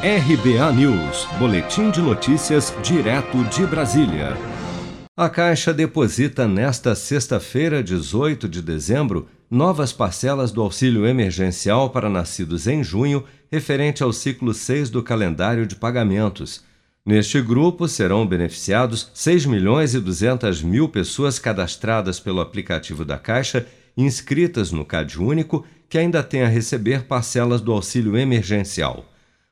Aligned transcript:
RBA 0.00 0.72
News, 0.74 1.26
Boletim 1.40 1.90
de 1.90 2.00
Notícias, 2.00 2.72
direto 2.84 3.42
de 3.46 3.66
Brasília. 3.66 4.36
A 5.16 5.28
Caixa 5.28 5.74
deposita 5.74 6.46
nesta 6.46 6.94
sexta-feira, 6.94 7.82
18 7.82 8.48
de 8.48 8.62
dezembro, 8.62 9.28
novas 9.50 9.92
parcelas 9.92 10.52
do 10.52 10.62
auxílio 10.62 11.04
emergencial 11.04 11.90
para 11.90 12.08
nascidos 12.08 12.68
em 12.68 12.84
junho, 12.84 13.24
referente 13.50 14.00
ao 14.00 14.12
ciclo 14.12 14.54
6 14.54 14.88
do 14.88 15.02
calendário 15.02 15.66
de 15.66 15.74
pagamentos. 15.74 16.62
Neste 17.04 17.42
grupo 17.42 17.88
serão 17.88 18.24
beneficiados 18.24 19.10
6 19.12 19.46
milhões 19.46 19.94
e 19.94 20.00
200 20.00 20.62
mil 20.62 20.88
pessoas 20.88 21.40
cadastradas 21.40 22.20
pelo 22.20 22.40
aplicativo 22.40 23.04
da 23.04 23.18
Caixa, 23.18 23.66
inscritas 23.96 24.70
no 24.70 24.84
CAD 24.84 25.20
Único, 25.20 25.66
que 25.88 25.98
ainda 25.98 26.22
têm 26.22 26.42
a 26.42 26.48
receber 26.48 27.02
parcelas 27.02 27.60
do 27.60 27.72
auxílio 27.72 28.16
emergencial. 28.16 29.04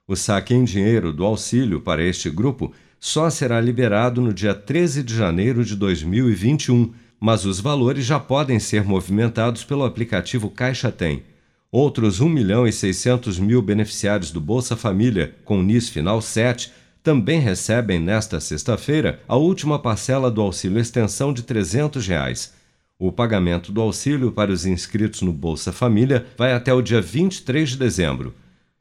O 0.08 0.14
saque 0.14 0.54
em 0.54 0.62
dinheiro 0.62 1.12
do 1.12 1.24
auxílio 1.24 1.80
para 1.80 2.00
este 2.00 2.30
grupo 2.30 2.72
só 3.00 3.28
será 3.28 3.60
liberado 3.60 4.20
no 4.20 4.32
dia 4.32 4.54
13 4.54 5.02
de 5.02 5.12
janeiro 5.12 5.64
de 5.64 5.74
2021, 5.74 6.92
mas 7.18 7.44
os 7.44 7.58
valores 7.58 8.04
já 8.04 8.20
podem 8.20 8.60
ser 8.60 8.84
movimentados 8.84 9.64
pelo 9.64 9.84
aplicativo 9.84 10.48
Caixa 10.48 10.92
Tem. 10.92 11.24
Outros 11.72 12.20
1 12.20 12.28
milhão 12.28 12.68
e 12.68 12.72
600 12.72 13.40
mil 13.40 13.60
beneficiários 13.60 14.30
do 14.30 14.40
Bolsa 14.40 14.76
Família, 14.76 15.34
com 15.44 15.60
NIS 15.60 15.88
final 15.88 16.22
7, 16.22 16.72
também 17.02 17.40
recebem 17.40 17.98
nesta 17.98 18.38
sexta-feira 18.38 19.20
a 19.26 19.34
última 19.34 19.76
parcela 19.76 20.30
do 20.30 20.40
auxílio 20.40 20.78
extensão 20.78 21.32
de 21.32 21.42
300 21.42 22.06
reais. 22.06 22.54
O 22.96 23.10
pagamento 23.10 23.72
do 23.72 23.80
auxílio 23.80 24.30
para 24.30 24.52
os 24.52 24.64
inscritos 24.66 25.22
no 25.22 25.32
Bolsa 25.32 25.72
Família 25.72 26.26
vai 26.38 26.52
até 26.52 26.72
o 26.72 26.80
dia 26.80 27.00
23 27.00 27.70
de 27.70 27.76
dezembro. 27.76 28.32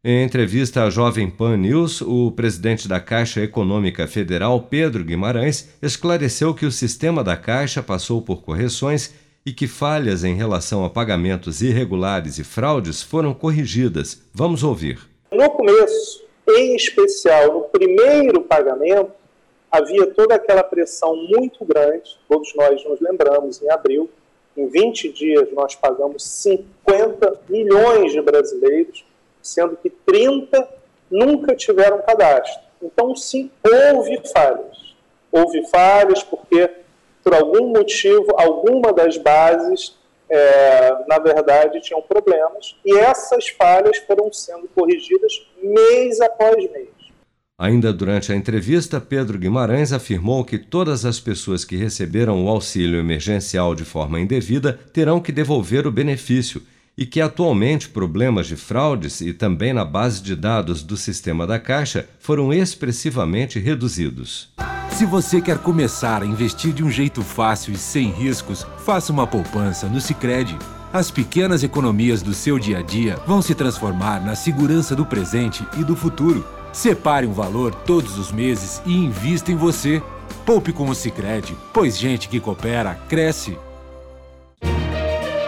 Em 0.08 0.24
entrevista 0.24 0.84
à 0.84 0.90
Jovem 0.92 1.28
Pan 1.28 1.58
News, 1.58 2.00
o 2.00 2.32
presidente 2.32 2.88
da 2.88 3.00
Caixa 3.00 3.42
Econômica 3.42 4.06
Federal, 4.06 4.62
Pedro 4.62 5.04
Guimarães, 5.04 5.68
esclareceu 5.82 6.54
que 6.54 6.64
o 6.64 6.72
sistema 6.72 7.24
da 7.24 7.36
Caixa 7.36 7.82
passou 7.82 8.22
por 8.22 8.44
correções 8.44 9.16
e 9.44 9.52
que 9.52 9.66
falhas 9.66 10.24
em 10.24 10.36
relação 10.36 10.86
a 10.86 10.92
pagamentos 10.92 11.64
irregulares 11.64 12.38
e 12.38 12.44
fraudes 12.44 13.02
foram 13.02 13.34
corrigidas. 13.34 14.22
Vamos 14.32 14.64
ouvir. 14.64 15.00
No 15.32 15.50
começo, 15.50 16.24
em 16.50 16.76
especial 16.76 17.52
no 17.52 17.62
primeiro 17.62 18.42
pagamento, 18.44 19.12
havia 19.72 20.06
toda 20.06 20.36
aquela 20.36 20.62
pressão 20.62 21.16
muito 21.16 21.66
grande, 21.66 22.16
todos 22.30 22.54
nós 22.56 22.86
nos 22.86 23.02
lembramos, 23.02 23.60
em 23.60 23.72
abril, 23.72 24.08
em 24.56 24.68
20 24.68 25.12
dias 25.12 25.52
nós 25.52 25.74
pagamos 25.74 26.24
50 26.24 27.42
milhões 27.50 28.12
de 28.12 28.22
brasileiros 28.22 29.04
sendo 29.46 29.78
que 29.78 29.90
30 29.90 30.68
nunca 31.10 31.56
tiveram 31.56 32.02
cadastro. 32.02 32.64
Então, 32.82 33.16
sim, 33.16 33.50
houve 33.64 34.22
falhas. 34.34 34.96
Houve 35.32 35.68
falhas 35.70 36.24
porque, 36.24 36.70
por 37.24 37.34
algum 37.34 37.70
motivo, 37.70 38.34
alguma 38.38 38.92
das 38.92 39.18
bases, 39.18 39.96
é, 40.30 41.06
na 41.08 41.20
verdade, 41.20 41.82
tinham 41.82 42.02
problemas, 42.02 42.76
e 42.86 42.98
essas 42.98 43.48
falhas 43.50 43.98
foram 44.00 44.32
sendo 44.34 44.68
corrigidas 44.74 45.48
mês 45.62 46.20
após 46.20 46.56
mês. 46.72 46.90
Ainda 47.58 47.94
durante 47.94 48.34
a 48.34 48.36
entrevista, 48.36 49.00
Pedro 49.00 49.38
Guimarães 49.38 49.94
afirmou 49.94 50.44
que 50.44 50.58
todas 50.58 51.06
as 51.06 51.22
pessoas 51.22 51.64
que 51.64 51.78
receberam 51.78 52.44
o 52.44 52.50
auxílio 52.50 53.00
emergencial 53.00 53.74
de 53.74 53.86
forma 53.86 54.20
indevida 54.20 54.78
terão 54.92 55.22
que 55.22 55.32
devolver 55.32 55.88
o 55.88 55.92
benefício 55.92 56.62
e 56.98 57.06
que 57.06 57.20
atualmente 57.20 57.90
problemas 57.90 58.48
de 58.48 58.56
fraudes 58.56 59.22
e 59.22 59.34
também 59.34 59.74
na 59.74 59.84
base 59.84 60.22
de 60.22 60.36
dados 60.36 60.82
do 60.82 60.96
sistema 60.96 61.46
da 61.46 61.60
Caixa 61.60 62.08
foram 62.20 62.54
expressivamente 62.54 63.60
reduzidos. 63.60 64.50
Se 64.90 65.06
você 65.06 65.42
quer 65.42 65.58
começar 65.58 66.24
a 66.24 66.26
investir 66.26 66.72
de 66.72 66.82
um 66.82 66.90
jeito 66.90 67.22
fácil 67.22 67.74
e 67.74 67.78
sem 67.78 68.12
riscos, 68.12 68.66
faça 68.86 69.12
uma 69.12 69.28
poupança 69.28 69.88
no 69.88 70.00
Sicredi. 70.00 70.58
As 70.94 71.12
pequenas 71.12 71.64
economias 71.64 72.22
do 72.22 72.34
seu 72.34 72.58
dia 72.58 72.80
a 72.80 72.82
dia 72.82 73.18
vão 73.28 73.42
se 73.42 73.54
transformar 73.54 74.24
na 74.24 74.36
segurança 74.36 74.96
do 74.96 75.06
presente 75.06 75.68
e 75.78 75.84
do 75.84 75.98
futuro. 75.98 76.48
Separe 76.72 77.28
um 77.28 77.34
valor 77.34 77.76
todos 77.76 78.18
os 78.18 78.32
meses 78.32 78.82
e 78.86 78.94
invista 78.94 79.52
em 79.52 79.58
você. 79.58 80.02
Poupe 80.46 80.72
com 80.72 80.90
o 80.90 80.96
Sicredi, 80.96 81.58
pois 81.74 81.98
gente 81.98 82.30
que 82.30 82.40
coopera 82.40 82.96
cresce 83.10 83.58